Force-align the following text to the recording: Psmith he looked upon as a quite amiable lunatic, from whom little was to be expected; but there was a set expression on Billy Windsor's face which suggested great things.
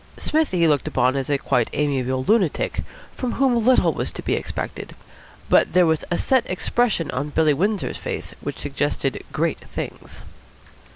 Psmith 0.17 0.49
he 0.49 0.67
looked 0.67 0.87
upon 0.87 1.15
as 1.15 1.29
a 1.29 1.37
quite 1.37 1.69
amiable 1.73 2.23
lunatic, 2.23 2.81
from 3.15 3.33
whom 3.33 3.63
little 3.63 3.93
was 3.93 4.09
to 4.09 4.23
be 4.23 4.33
expected; 4.33 4.95
but 5.47 5.73
there 5.73 5.85
was 5.85 6.03
a 6.09 6.17
set 6.17 6.43
expression 6.49 7.11
on 7.11 7.29
Billy 7.29 7.53
Windsor's 7.53 7.97
face 7.97 8.33
which 8.41 8.57
suggested 8.57 9.23
great 9.31 9.59
things. 9.59 10.23